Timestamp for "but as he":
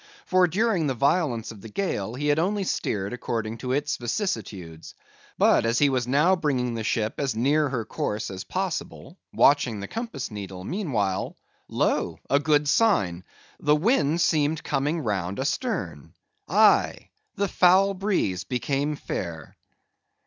5.37-5.91